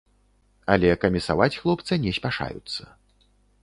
Але 0.75 0.89
камісаваць 1.05 1.49
хлопца 1.61 1.93
не 2.07 2.11
спяшаюцца. 2.21 2.83